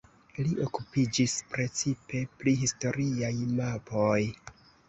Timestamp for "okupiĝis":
0.67-1.35